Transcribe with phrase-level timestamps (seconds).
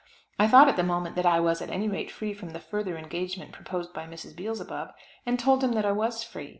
[0.39, 2.97] I thought at the moment that I was at any rate free from the further
[2.97, 4.35] engagement proposed by Mrs.
[4.35, 4.95] Beelzebub,
[5.27, 6.49] and told him that I was free.